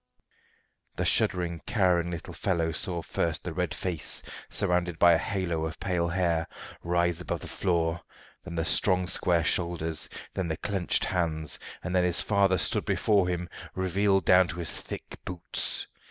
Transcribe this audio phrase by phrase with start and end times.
[0.95, 5.79] The shuddering, cowering little fellow saw first the red face, surrounded by a halo of
[5.79, 6.47] pale hair,
[6.83, 8.01] rise above the floor,
[8.43, 13.27] then the strong square shoulders, then the clenched hands, and then his father stood before
[13.27, 15.85] him, revealed down to his thick boots.